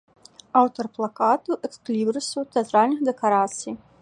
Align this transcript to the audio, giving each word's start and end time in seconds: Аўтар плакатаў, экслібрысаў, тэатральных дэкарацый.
Аўтар 0.61 0.85
плакатаў, 0.95 1.59
экслібрысаў, 1.69 2.51
тэатральных 2.57 3.09
дэкарацый. 3.13 3.73